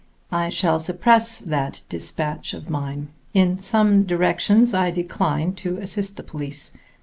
[0.31, 3.09] I shall suppress that despatch of mine.
[3.35, 6.73] In some directions I decline to assist the police.